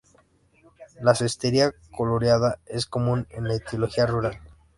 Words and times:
La 0.99 1.13
cestería 1.13 1.75
coloreada 1.95 2.57
es 2.65 2.87
común 2.87 3.27
en 3.29 3.43
la 3.47 3.53
Etiopía 3.53 4.07
rural. 4.07 4.39